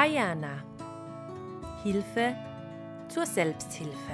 [0.00, 0.62] Ayana
[1.82, 2.36] Hilfe
[3.08, 4.12] zur Selbsthilfe.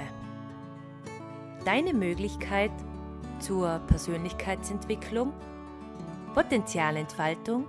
[1.63, 2.71] Deine Möglichkeit
[3.37, 5.31] zur Persönlichkeitsentwicklung,
[6.33, 7.67] Potenzialentfaltung,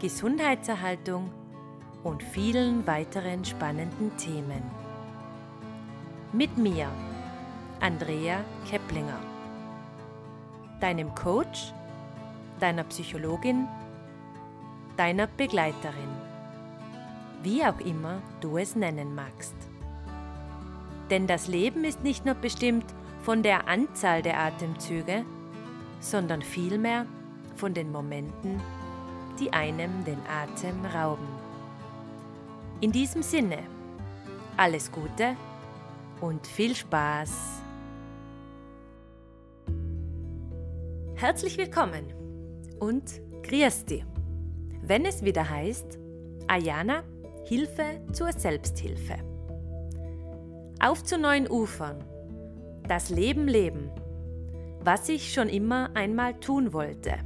[0.00, 1.28] Gesundheitserhaltung
[2.04, 4.62] und vielen weiteren spannenden Themen.
[6.32, 6.86] Mit mir,
[7.80, 9.18] Andrea Keplinger,
[10.80, 11.72] deinem Coach,
[12.60, 13.66] deiner Psychologin,
[14.96, 16.33] deiner Begleiterin,
[17.44, 19.54] wie auch immer du es nennen magst.
[21.10, 22.86] Denn das Leben ist nicht nur bestimmt
[23.22, 25.24] von der Anzahl der Atemzüge,
[26.00, 27.06] sondern vielmehr
[27.56, 28.60] von den Momenten,
[29.38, 31.26] die einem den Atem rauben.
[32.80, 33.58] In diesem Sinne,
[34.56, 35.36] alles Gute
[36.20, 37.60] und viel Spaß!
[41.16, 42.12] Herzlich willkommen
[42.80, 44.04] und grüß dich,
[44.82, 45.98] wenn es wieder heißt
[46.48, 47.02] Ayana
[47.46, 49.16] Hilfe zur Selbsthilfe.
[50.80, 52.02] Auf zu neuen Ufern.
[52.88, 53.90] Das Leben leben.
[54.80, 57.16] Was ich schon immer einmal tun wollte.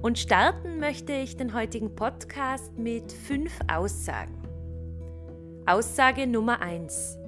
[0.00, 4.38] Und starten möchte ich den heutigen Podcast mit fünf Aussagen.
[5.66, 7.18] Aussage Nummer eins: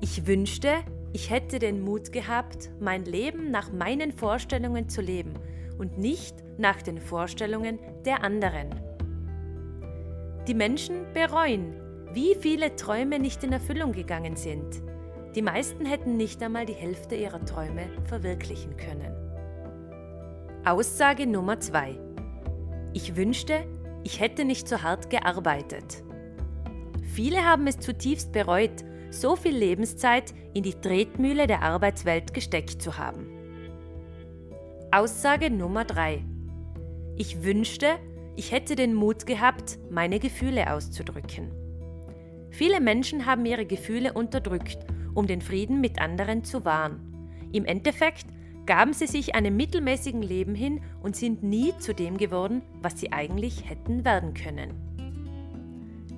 [0.00, 0.72] Ich wünschte,
[1.12, 5.34] ich hätte den Mut gehabt, mein Leben nach meinen Vorstellungen zu leben
[5.78, 8.87] und nicht nach den Vorstellungen der anderen.
[10.48, 11.74] Die Menschen bereuen,
[12.14, 14.82] wie viele Träume nicht in Erfüllung gegangen sind.
[15.34, 19.14] Die meisten hätten nicht einmal die Hälfte ihrer Träume verwirklichen können.
[20.64, 22.00] Aussage Nummer 2.
[22.94, 23.66] Ich wünschte,
[24.04, 26.02] ich hätte nicht so hart gearbeitet.
[27.12, 32.96] Viele haben es zutiefst bereut, so viel Lebenszeit in die Tretmühle der Arbeitswelt gesteckt zu
[32.96, 33.28] haben.
[34.92, 36.24] Aussage Nummer 3.
[37.18, 37.98] Ich wünschte,
[38.38, 41.50] ich hätte den Mut gehabt, meine Gefühle auszudrücken.
[42.50, 44.78] Viele Menschen haben ihre Gefühle unterdrückt,
[45.12, 47.00] um den Frieden mit anderen zu wahren.
[47.50, 48.26] Im Endeffekt
[48.64, 53.10] gaben sie sich einem mittelmäßigen Leben hin und sind nie zu dem geworden, was sie
[53.10, 54.70] eigentlich hätten werden können.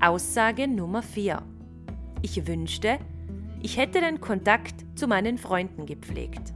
[0.02, 1.40] Aussage Nummer 4.
[2.20, 2.98] Ich wünschte,
[3.62, 6.52] ich hätte den Kontakt zu meinen Freunden gepflegt.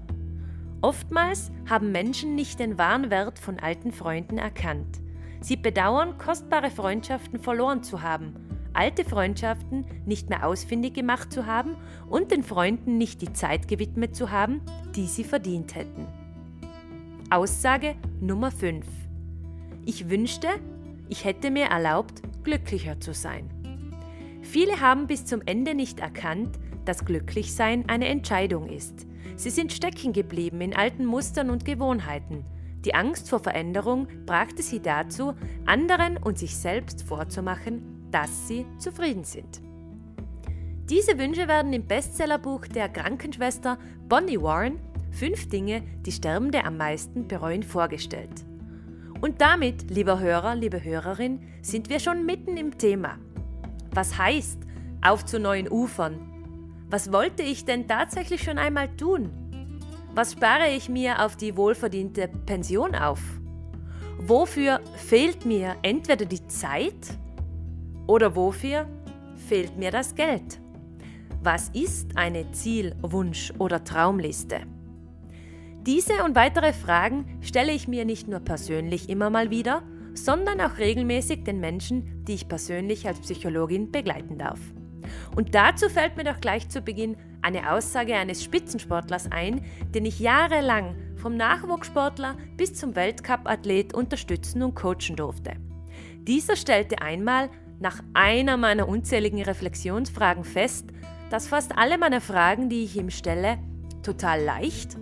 [0.82, 5.00] Oftmals haben Menschen nicht den wahren Wert von alten Freunden erkannt.
[5.44, 8.32] Sie bedauern, kostbare Freundschaften verloren zu haben,
[8.72, 11.77] alte Freundschaften nicht mehr ausfindig gemacht zu haben
[12.09, 14.62] und den Freunden nicht die Zeit gewidmet zu haben,
[14.97, 16.06] die sie verdient hätten.
[17.28, 18.87] Aussage Nummer 5.
[19.84, 20.49] Ich wünschte,
[21.10, 23.50] ich hätte mir erlaubt, glücklicher zu sein.
[24.41, 29.06] Viele haben bis zum Ende nicht erkannt, dass Glücklichsein eine Entscheidung ist.
[29.37, 32.47] Sie sind stecken geblieben in alten Mustern und Gewohnheiten,
[32.84, 35.34] die Angst vor Veränderung brachte sie dazu,
[35.66, 39.62] anderen und sich selbst vorzumachen, dass sie zufrieden sind.
[40.90, 43.78] Diese Wünsche werden im Bestsellerbuch der Krankenschwester
[44.08, 44.78] Bonnie Warren
[45.14, 48.44] Fünf Dinge, die Sterbende am meisten bereuen vorgestellt.
[49.20, 53.18] Und damit, lieber Hörer, liebe Hörerin, sind wir schon mitten im Thema.
[53.92, 54.58] Was heißt
[55.02, 56.18] auf zu neuen Ufern?
[56.90, 59.30] Was wollte ich denn tatsächlich schon einmal tun?
[60.14, 63.20] Was spare ich mir auf die wohlverdiente Pension auf?
[64.19, 67.19] Wofür fehlt mir entweder die Zeit
[68.06, 68.86] oder wofür
[69.48, 70.60] fehlt mir das Geld?
[71.42, 74.60] Was ist eine Ziel-, Wunsch- oder Traumliste?
[75.82, 79.82] Diese und weitere Fragen stelle ich mir nicht nur persönlich immer mal wieder,
[80.14, 84.60] sondern auch regelmäßig den Menschen, die ich persönlich als Psychologin begleiten darf.
[85.34, 90.19] Und dazu fällt mir doch gleich zu Beginn eine Aussage eines Spitzensportlers ein, den ich
[90.19, 95.53] jahrelang vom Nachwuchssportler bis zum Weltcup-Athlet unterstützen und coachen durfte.
[96.27, 97.50] Dieser stellte einmal
[97.81, 100.87] nach einer meiner unzähligen Reflexionsfragen fest,
[101.31, 103.58] dass fast alle meiner Fragen, die ich ihm stelle,
[104.02, 104.97] total leicht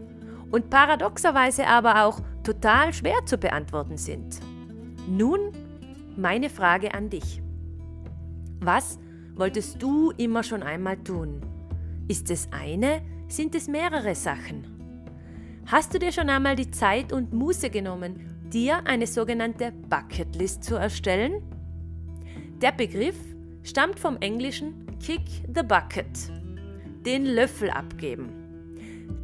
[0.51, 4.41] und paradoxerweise aber auch total schwer zu beantworten sind.
[5.09, 5.53] Nun
[6.17, 7.41] meine Frage an dich.
[8.61, 8.99] Was
[9.35, 11.41] wolltest du immer schon einmal tun?
[12.09, 13.03] Ist es eine?
[13.29, 14.67] Sind es mehrere Sachen?
[15.67, 18.21] Hast du dir schon einmal die Zeit und Muße genommen,
[18.53, 21.43] dir eine sogenannte Bucketlist zu erstellen?
[22.61, 23.17] Der Begriff
[23.63, 25.23] stammt vom englischen Kick
[25.55, 26.31] the Bucket,
[27.07, 28.29] den Löffel abgeben.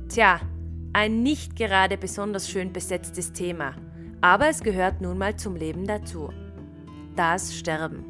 [0.08, 0.40] Tja,
[0.92, 3.74] ein nicht gerade besonders schön besetztes Thema,
[4.20, 6.30] aber es gehört nun mal zum Leben dazu.
[7.14, 8.04] Das Sterben.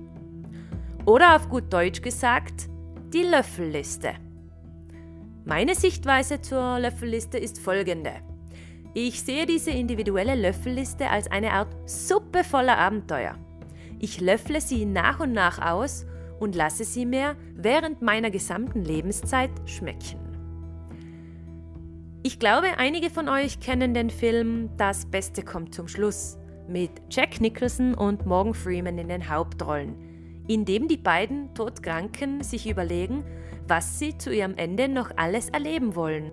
[1.07, 2.69] Oder auf gut Deutsch gesagt,
[3.13, 4.15] die Löffelliste.
[5.49, 8.13] Meine Sichtweise zur Löffelliste ist folgende.
[8.93, 13.35] Ich sehe diese individuelle Löffelliste als eine Art Suppe voller Abenteuer.
[13.99, 16.05] Ich löffle sie nach und nach aus
[16.39, 20.19] und lasse sie mir während meiner gesamten Lebenszeit schmecken.
[22.23, 26.37] Ich glaube, einige von euch kennen den Film Das Beste kommt zum Schluss
[26.69, 29.95] mit Jack Nicholson und Morgan Freeman in den Hauptrollen,
[30.49, 33.23] in dem die beiden Todkranken sich überlegen,
[33.69, 36.33] was sie zu ihrem Ende noch alles erleben wollen.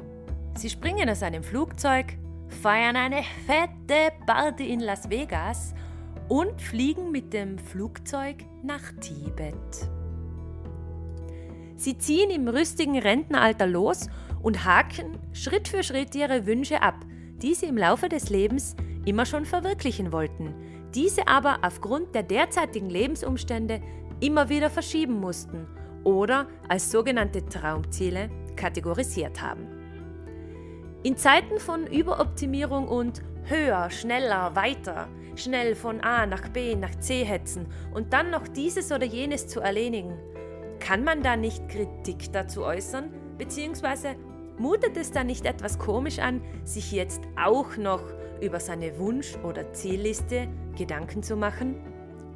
[0.57, 2.17] Sie springen aus einem Flugzeug,
[2.47, 5.73] feiern eine fette Party in Las Vegas
[6.29, 9.53] und fliegen mit dem Flugzeug nach Tibet.
[11.75, 14.07] Sie ziehen im rüstigen Rentenalter los
[14.41, 17.05] und haken Schritt für Schritt ihre Wünsche ab,
[17.41, 20.53] die sie im Laufe des Lebens immer schon verwirklichen wollten,
[20.95, 23.81] diese aber aufgrund der derzeitigen Lebensumstände
[24.19, 25.67] immer wieder verschieben mussten
[26.03, 29.67] oder als sogenannte Traumziele kategorisiert haben.
[31.03, 37.23] In Zeiten von Überoptimierung und höher, schneller, weiter, schnell von A nach B nach C
[37.23, 40.17] hetzen und dann noch dieses oder jenes zu erledigen,
[40.79, 44.15] kann man da nicht Kritik dazu äußern, beziehungsweise
[44.57, 48.03] mutet es da nicht etwas komisch an, sich jetzt auch noch
[48.41, 50.47] über seine Wunsch- oder Zielliste
[50.77, 51.75] Gedanken zu machen,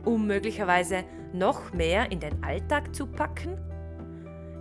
[0.06, 1.04] um möglicherweise
[1.34, 3.58] noch mehr in den Alltag zu packen?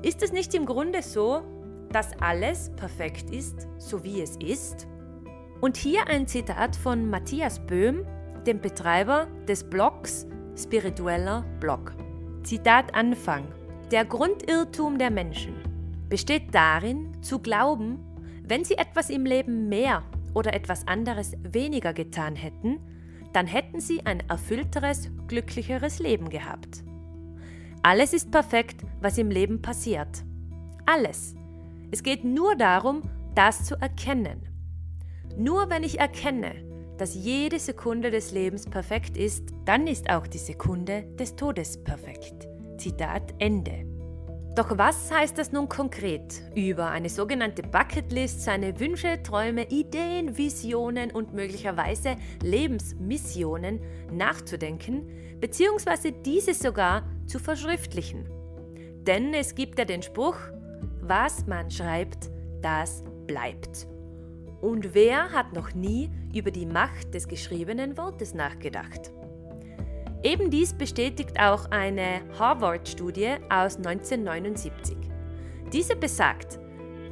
[0.02, 1.42] Ist es nicht im Grunde so,
[1.90, 4.86] dass alles perfekt ist, so wie es ist?
[5.60, 8.06] Und hier ein Zitat von Matthias Böhm,
[8.46, 10.26] dem Betreiber des Blogs
[10.56, 11.94] Spiritueller Blog.
[12.42, 13.46] Zitat Anfang.
[13.90, 15.54] Der Grundirrtum der Menschen
[16.08, 17.98] besteht darin, zu glauben,
[18.44, 20.02] wenn sie etwas im Leben mehr
[20.34, 22.80] oder etwas anderes weniger getan hätten,
[23.38, 26.82] dann hätten sie ein erfüllteres, glücklicheres Leben gehabt.
[27.84, 30.24] Alles ist perfekt, was im Leben passiert.
[30.86, 31.36] Alles.
[31.92, 33.02] Es geht nur darum,
[33.36, 34.42] das zu erkennen.
[35.36, 36.52] Nur wenn ich erkenne,
[36.96, 42.48] dass jede Sekunde des Lebens perfekt ist, dann ist auch die Sekunde des Todes perfekt.
[42.76, 43.97] Zitat Ende.
[44.58, 51.12] Doch was heißt das nun konkret, über eine sogenannte Bucketlist seine Wünsche, Träume, Ideen, Visionen
[51.12, 53.78] und möglicherweise Lebensmissionen
[54.10, 55.08] nachzudenken,
[55.40, 58.28] beziehungsweise diese sogar zu verschriftlichen?
[59.06, 60.38] Denn es gibt ja den Spruch,
[61.02, 62.28] was man schreibt,
[62.60, 63.86] das bleibt.
[64.60, 69.12] Und wer hat noch nie über die Macht des geschriebenen Wortes nachgedacht?
[70.22, 74.96] Eben dies bestätigt auch eine Harvard-Studie aus 1979.
[75.72, 76.58] Diese besagt,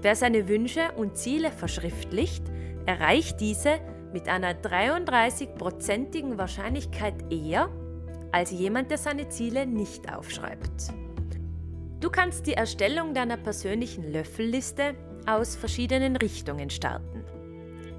[0.03, 2.43] wer seine Wünsche und Ziele verschriftlicht,
[2.85, 3.79] erreicht diese
[4.12, 7.69] mit einer 33-prozentigen Wahrscheinlichkeit eher
[8.32, 10.93] als jemand, der seine Ziele nicht aufschreibt.
[12.00, 14.94] Du kannst die Erstellung deiner persönlichen Löffelliste
[15.26, 17.25] aus verschiedenen Richtungen starten.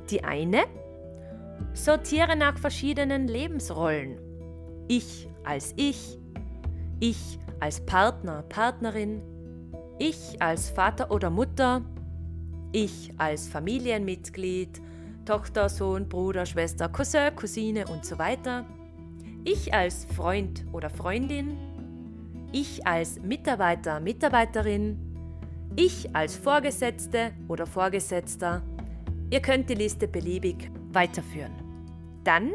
[0.09, 0.65] Die eine,
[1.73, 4.26] sortiere nach verschiedenen Lebensrollen
[4.87, 6.17] ich als ich,
[6.99, 9.21] ich als Partner, Partnerin,
[9.99, 11.83] ich als Vater oder Mutter,
[12.71, 14.81] ich als Familienmitglied,
[15.25, 18.65] Tochter, Sohn, Bruder, Schwester, Cousin, Cousine und so weiter,
[19.43, 21.57] ich als Freund oder Freundin,
[22.51, 24.97] ich als Mitarbeiter, Mitarbeiterin,
[25.75, 28.61] ich als Vorgesetzte oder Vorgesetzter.
[29.29, 31.51] Ihr könnt die Liste beliebig weiterführen.
[32.23, 32.53] Dann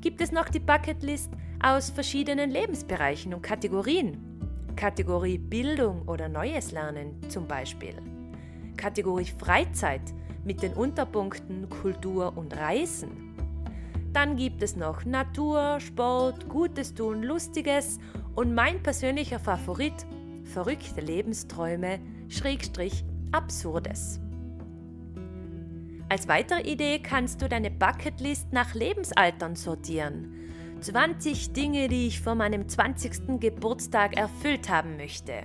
[0.00, 1.30] gibt es noch die Bucketlist
[1.62, 4.18] aus verschiedenen Lebensbereichen und Kategorien.
[4.76, 7.94] Kategorie Bildung oder Neues Lernen zum Beispiel.
[8.78, 10.00] Kategorie Freizeit
[10.42, 13.34] mit den Unterpunkten Kultur und Reisen.
[14.14, 17.98] Dann gibt es noch Natur, Sport, Gutes tun, Lustiges
[18.34, 20.06] und mein persönlicher Favorit,
[20.44, 24.18] verrückte Lebensträume, Schrägstrich, Absurdes.
[26.08, 30.39] Als weitere Idee kannst du deine Bucketlist nach Lebensaltern sortieren
[30.80, 33.40] 20 Dinge, die ich vor meinem 20.
[33.40, 35.44] Geburtstag erfüllt haben möchte.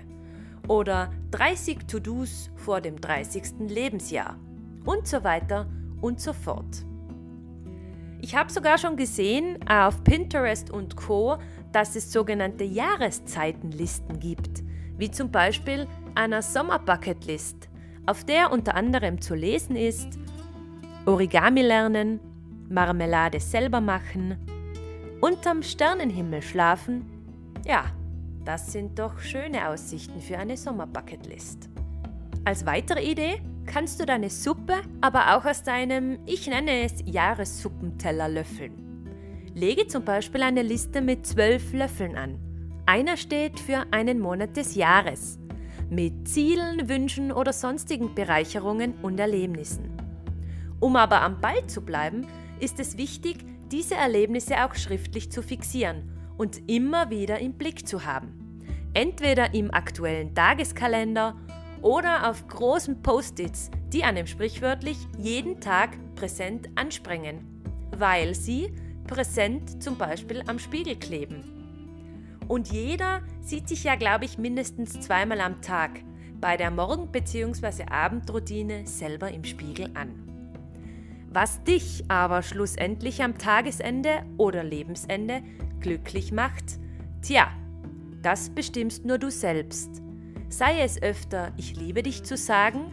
[0.68, 3.70] Oder 30 To-Dos vor dem 30.
[3.70, 4.38] Lebensjahr.
[4.86, 5.68] Und so weiter
[6.02, 6.86] und so fort.
[8.22, 11.38] Ich habe sogar schon gesehen auf Pinterest und Co,
[11.72, 14.64] dass es sogenannte Jahreszeitenlisten gibt,
[14.98, 17.70] wie zum Beispiel einer Sommerbucketlist,
[18.06, 20.18] auf der unter anderem zu lesen ist
[21.08, 22.20] Origami lernen,
[22.68, 24.38] Marmelade selber machen,
[25.26, 27.04] unterm Sternenhimmel schlafen?
[27.66, 27.86] Ja,
[28.44, 31.68] das sind doch schöne Aussichten für eine Sommerbucketlist.
[32.44, 38.30] Als weitere Idee kannst du deine Suppe aber auch aus deinem, ich nenne es Jahressuppenteller
[38.30, 39.10] löffeln.
[39.56, 42.38] Lege zum Beispiel eine Liste mit zwölf Löffeln an.
[42.86, 45.40] Einer steht für einen Monat des Jahres,
[45.90, 49.90] mit Zielen, Wünschen oder sonstigen Bereicherungen und Erlebnissen.
[50.80, 52.28] Um aber am Ball zu bleiben,
[52.60, 53.38] ist es wichtig,
[53.72, 58.62] diese Erlebnisse auch schriftlich zu fixieren und immer wieder im Blick zu haben.
[58.94, 61.36] Entweder im aktuellen Tageskalender
[61.82, 67.62] oder auf großen Post-its, die einem sprichwörtlich jeden Tag präsent anspringen,
[67.98, 68.74] weil sie
[69.06, 71.44] präsent zum Beispiel am Spiegel kleben.
[72.48, 76.02] Und jeder sieht sich ja, glaube ich, mindestens zweimal am Tag
[76.40, 77.86] bei der Morgen- bzw.
[77.90, 80.25] Abendroutine selber im Spiegel an.
[81.36, 85.44] Was dich aber schlussendlich am Tagesende oder Lebensende
[85.82, 86.80] glücklich macht,
[87.22, 87.52] tja,
[88.22, 90.02] das bestimmst nur du selbst.
[90.48, 92.86] Sei es öfter Ich liebe dich zu sagen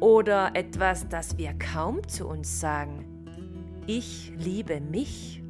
[0.00, 3.04] oder etwas, das wir kaum zu uns sagen.
[3.86, 5.42] Ich liebe mich.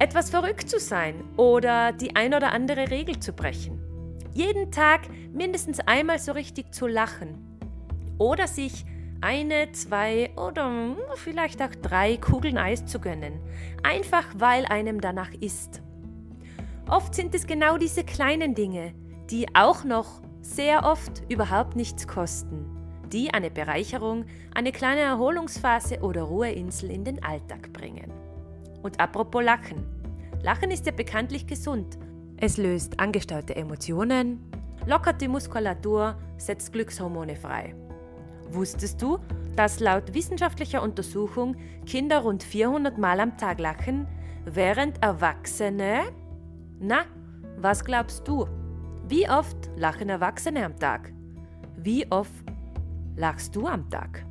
[0.00, 3.78] Etwas verrückt zu sein oder die ein oder andere Regel zu brechen.
[4.34, 7.56] Jeden Tag mindestens einmal so richtig zu lachen.
[8.18, 8.84] Oder sich
[9.20, 13.40] eine, zwei oder vielleicht auch drei Kugeln Eis zu gönnen.
[13.82, 15.82] Einfach weil einem danach ist.
[16.88, 18.94] Oft sind es genau diese kleinen Dinge,
[19.30, 22.64] die auch noch sehr oft überhaupt nichts kosten,
[23.12, 28.12] die eine Bereicherung, eine kleine Erholungsphase oder Ruheinsel in den Alltag bringen.
[28.82, 29.84] Und apropos Lachen.
[30.42, 31.98] Lachen ist ja bekanntlich gesund.
[32.36, 34.38] Es löst angestaute Emotionen,
[34.86, 37.74] lockert die Muskulatur, setzt Glückshormone frei.
[38.50, 39.18] Wusstest du,
[39.56, 44.06] dass laut wissenschaftlicher Untersuchung Kinder rund 400 Mal am Tag lachen,
[44.44, 46.04] während Erwachsene...
[46.78, 47.04] Na,
[47.56, 48.46] was glaubst du?
[49.08, 51.12] Wie oft lachen Erwachsene am Tag?
[51.76, 52.44] Wie oft
[53.16, 54.24] lachst du am Tag?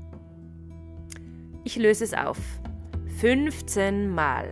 [1.63, 2.38] Ich löse es auf.
[3.19, 4.51] 15 Mal.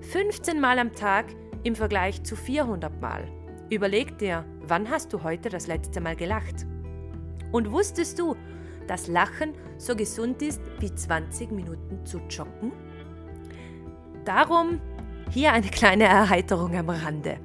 [0.00, 1.26] 15 Mal am Tag
[1.62, 3.26] im Vergleich zu 400 Mal.
[3.70, 6.66] Überleg dir, wann hast du heute das letzte Mal gelacht?
[7.52, 8.36] Und wusstest du,
[8.86, 12.72] dass Lachen so gesund ist wie 20 Minuten zu joggen?
[14.24, 14.80] Darum
[15.30, 17.38] hier eine kleine Erheiterung am Rande.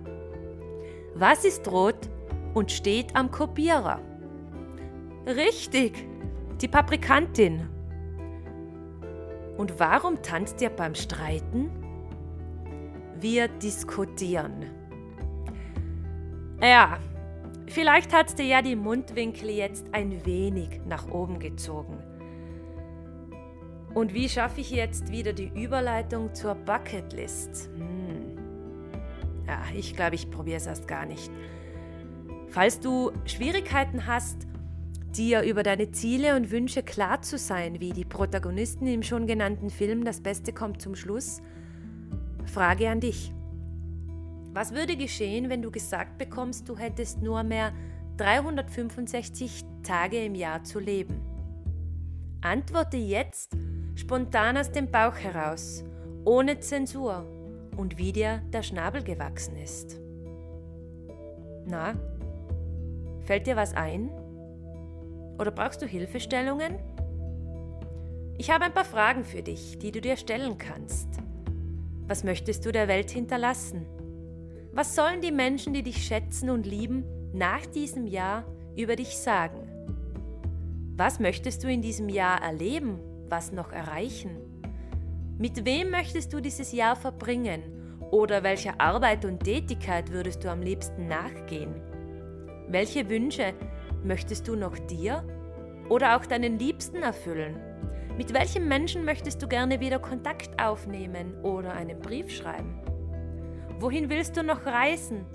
[1.15, 2.09] Was ist rot
[2.53, 3.99] und steht am Kopierer?
[5.25, 6.07] Richtig,
[6.61, 7.67] die Paprikantin.
[9.57, 11.69] Und warum tanzt ihr beim Streiten?
[13.19, 14.65] Wir diskutieren.
[16.61, 16.99] Ja,
[17.69, 21.99] Vielleicht hat dir ja die Mundwinkel jetzt ein wenig nach oben gezogen.
[23.93, 27.69] Und wie schaffe ich jetzt wieder die Überleitung zur Bucketlist?
[27.75, 28.37] Hm.
[29.47, 31.31] Ja, ich glaube, ich probiere es erst gar nicht.
[32.47, 34.47] Falls du Schwierigkeiten hast,
[35.15, 39.69] dir über deine Ziele und Wünsche klar zu sein, wie die Protagonisten im schon genannten
[39.69, 41.39] Film Das Beste kommt zum Schluss,
[42.45, 43.31] Frage an dich.
[44.51, 47.71] Was würde geschehen, wenn du gesagt bekommst, du hättest nur mehr
[48.17, 51.21] 365 Tage im Jahr zu leben?
[52.41, 53.55] Antworte jetzt
[53.95, 55.83] spontan aus dem Bauch heraus,
[56.25, 57.25] ohne Zensur
[57.77, 59.99] und wie dir der Schnabel gewachsen ist.
[61.65, 61.93] Na,
[63.21, 64.09] fällt dir was ein?
[65.37, 66.79] Oder brauchst du Hilfestellungen?
[68.37, 71.07] Ich habe ein paar Fragen für dich, die du dir stellen kannst.
[72.07, 73.85] Was möchtest du der Welt hinterlassen?
[74.71, 78.45] Was sollen die Menschen, die dich schätzen und lieben, nach diesem Jahr
[78.77, 79.67] über dich sagen?
[80.95, 82.99] Was möchtest du in diesem Jahr erleben,
[83.29, 84.37] was noch erreichen?
[85.39, 87.63] Mit wem möchtest du dieses Jahr verbringen?
[88.11, 91.73] Oder welcher Arbeit und Tätigkeit würdest du am liebsten nachgehen?
[92.67, 93.53] Welche Wünsche
[94.03, 95.23] möchtest du noch dir
[95.89, 97.57] oder auch deinen Liebsten erfüllen?
[98.17, 102.88] Mit welchem Menschen möchtest du gerne wieder Kontakt aufnehmen oder einen Brief schreiben?
[103.79, 105.25] Wohin willst du noch reisen?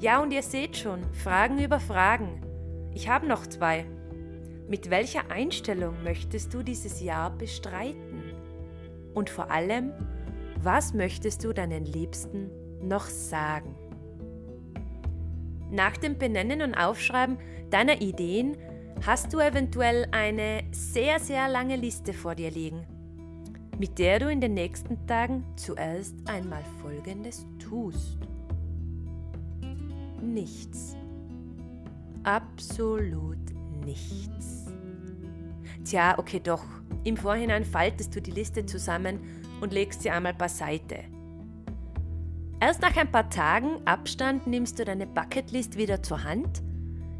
[0.00, 2.42] Ja, und ihr seht schon, Fragen über Fragen.
[2.92, 3.86] Ich habe noch zwei.
[4.68, 8.24] Mit welcher Einstellung möchtest du dieses Jahr bestreiten?
[9.14, 9.92] Und vor allem,
[10.60, 13.76] was möchtest du deinen Liebsten noch sagen?
[15.70, 17.38] Nach dem Benennen und Aufschreiben
[17.70, 18.56] deiner Ideen
[19.06, 22.84] hast du eventuell eine sehr, sehr lange Liste vor dir liegen
[23.82, 28.16] mit der du in den nächsten Tagen zuerst einmal Folgendes tust.
[30.20, 30.94] Nichts.
[32.22, 33.40] Absolut
[33.84, 34.66] nichts.
[35.84, 36.64] Tja, okay doch.
[37.02, 39.18] Im Vorhinein faltest du die Liste zusammen
[39.60, 41.00] und legst sie einmal beiseite.
[42.60, 46.62] Erst nach ein paar Tagen Abstand nimmst du deine Bucketlist wieder zur Hand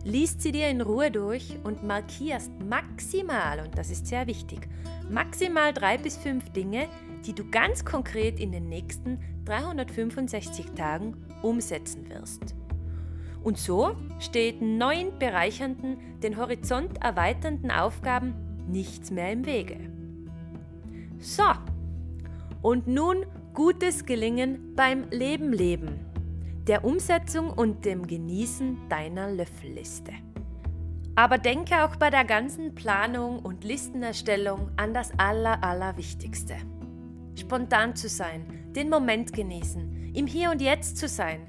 [0.05, 4.69] liest sie dir in Ruhe durch und markierst maximal, und das ist sehr wichtig,
[5.11, 6.89] maximal drei bis fünf Dinge,
[7.27, 12.55] die du ganz konkret in den nächsten 365 Tagen umsetzen wirst.
[13.43, 18.35] Und so steht neuen bereichernden, den Horizont erweiternden Aufgaben
[18.69, 19.79] nichts mehr im Wege.
[21.19, 21.45] So,
[22.63, 26.01] und nun Gutes Gelingen beim Leben leben,
[26.66, 30.12] der Umsetzung und dem Genießen deiner Löffelliste.
[31.14, 36.54] Aber denke auch bei der ganzen Planung und Listenerstellung an das Aller, Allerwichtigste.
[37.35, 41.47] Spontan zu sein, den Moment genießen, im Hier und Jetzt zu sein,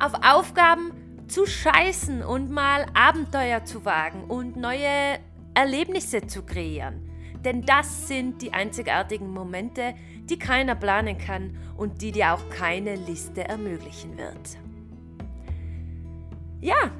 [0.00, 0.92] auf Aufgaben
[1.26, 5.18] zu scheißen und mal Abenteuer zu wagen und neue
[5.54, 7.10] Erlebnisse zu kreieren.
[7.44, 9.94] Denn das sind die einzigartigen Momente,
[10.30, 14.58] die keiner planen kann und die dir auch keine Liste ermöglichen wird.
[16.60, 16.90] Ja,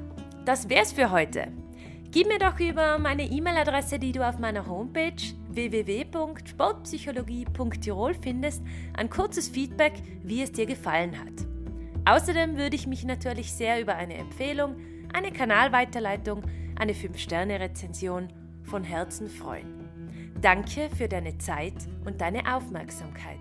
[0.45, 1.47] das wär's für heute.
[2.11, 5.15] Gib mir doch über meine E-Mail-Adresse, die du auf meiner Homepage
[5.49, 8.61] www.sportpsychologie.tirol findest,
[8.93, 11.45] ein kurzes Feedback, wie es dir gefallen hat.
[12.05, 14.75] Außerdem würde ich mich natürlich sehr über eine Empfehlung,
[15.11, 16.43] eine Kanalweiterleitung,
[16.75, 18.29] eine 5-Sterne-Rezension
[18.63, 19.84] von Herzen freuen.
[20.41, 21.75] Danke für deine Zeit
[22.05, 23.39] und deine Aufmerksamkeit.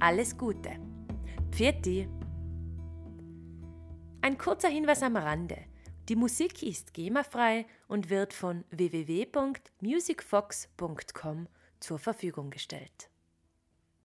[0.00, 0.70] Alles Gute.
[1.52, 1.86] Pfiat
[4.22, 5.58] Ein kurzer Hinweis am Rande.
[6.08, 11.46] Die Musik ist GEMA-frei und wird von www.musicfox.com
[11.78, 13.11] zur Verfügung gestellt.